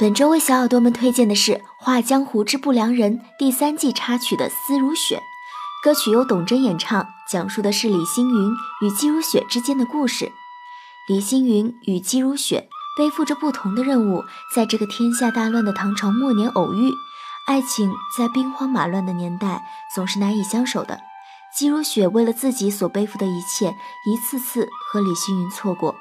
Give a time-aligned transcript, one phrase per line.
[0.00, 5.16] 本周为小耳朵们推荐的是《画江湖之不良人》第三季插曲的《思如雪》，
[5.82, 10.30] 歌曲由董贞演唱，讲述的是李星云与姬如雪之间的故事。
[11.08, 14.22] 李星云与姬如雪背负着不同的任务，
[14.54, 16.92] 在这个天下大乱的唐朝末年偶遇，
[17.48, 21.00] 爱情在兵荒马乱的年代总是难以相守的。
[21.52, 23.74] 姬如雪为了自己所背负的一切，
[24.06, 25.96] 一次次和李星云错过。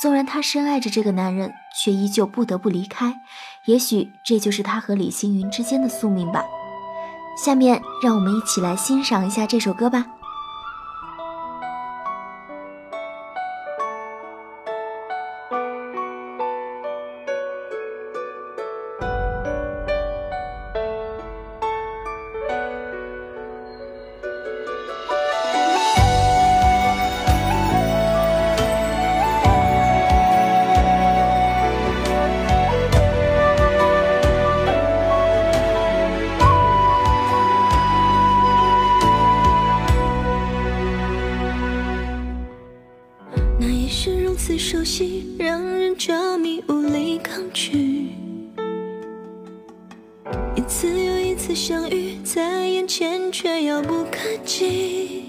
[0.00, 3.20] 纵然她深爱着这个男人，却依旧不得不离开。
[3.66, 6.42] 也许这就是她和李星云之间的宿命吧。
[7.44, 10.06] 下面让我们一起来欣赏一下这首歌吧。
[44.40, 48.06] 一次熟悉，让人着迷，无力抗拒。
[50.56, 55.24] 一次又一次相遇在眼前，却遥不可及。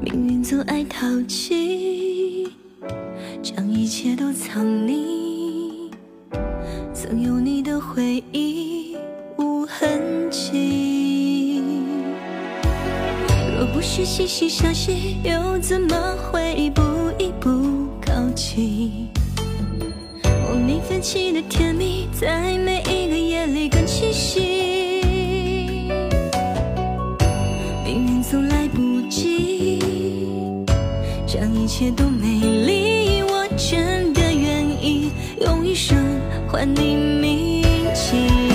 [0.00, 2.48] 命运总爱淘气，
[3.40, 5.88] 将一切都藏匿。
[6.92, 7.49] 曾有你
[13.80, 15.96] 不是惺惺相惜，又怎么
[16.30, 16.82] 会一步
[17.18, 19.08] 一步靠近？
[20.22, 25.00] 莫名泛起的甜蜜，在每一个夜里更清晰。
[27.82, 29.78] 命运总来不及，
[31.26, 33.22] 将一切都美丽。
[33.22, 35.96] 我真的愿意用一生
[36.52, 37.62] 换你铭
[37.94, 38.49] 记。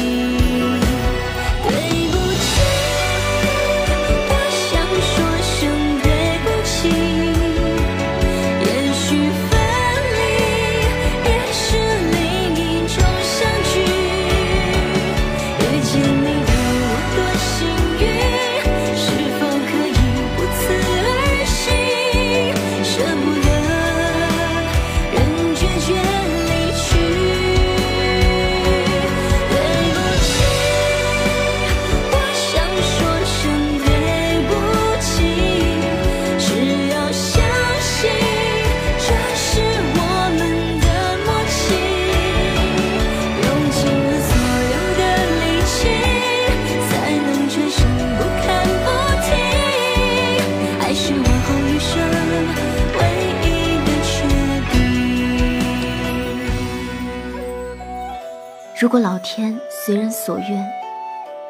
[58.78, 60.69] 如果老天随人所愿，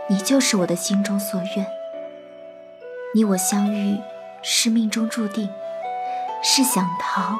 [0.08, 1.66] 你就是我的心中所愿。
[3.16, 3.98] 你我相遇
[4.44, 5.50] 是命中注定，
[6.44, 7.36] 是想逃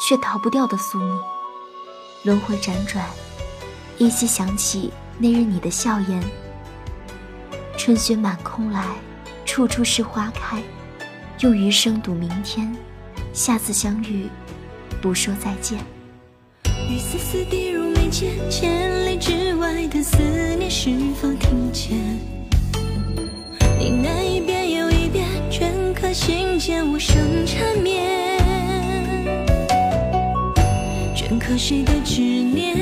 [0.00, 1.18] 却逃不掉的宿命。
[2.24, 3.04] 轮回辗转，
[3.98, 6.22] 依稀想起那日你的笑颜。
[7.76, 8.82] 春雪满空来，
[9.44, 10.62] 处处是花开。
[11.40, 12.74] 用余生赌明天，
[13.34, 14.30] 下次相遇，
[15.02, 15.78] 不说再见。
[16.88, 20.16] 雨丝丝滴入间，千里之外的思
[20.56, 20.90] 念是
[21.20, 21.96] 否听见？
[23.78, 28.40] 你那一遍又一遍，镌刻心间无声缠绵。
[31.14, 32.76] 镌刻谁的执念？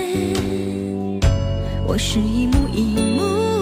[1.87, 2.83] 我是一幕一
[3.17, 3.54] 幕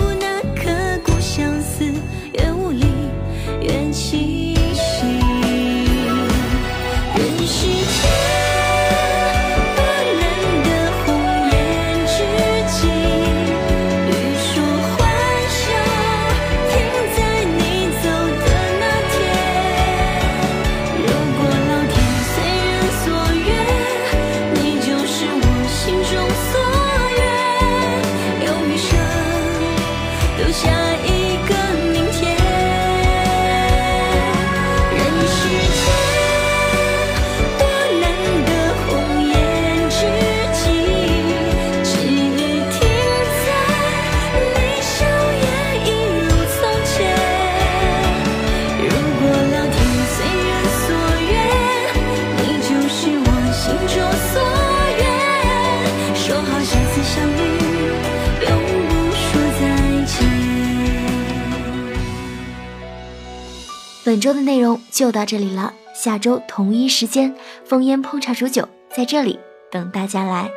[64.05, 67.35] 本周的内容就到这里了，下周同一时间，
[67.69, 69.39] 烽烟烹茶煮酒在这里
[69.71, 70.51] 等大家来。